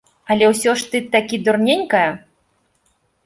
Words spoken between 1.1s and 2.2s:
такі дурненькая.